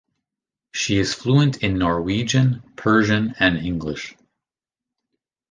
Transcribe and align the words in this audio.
She 0.71 0.97
is 0.97 1.13
fluent 1.13 1.57
in 1.61 1.77
Norwegian, 1.77 2.63
Persian 2.75 3.35
and 3.37 3.55
English. 3.59 4.15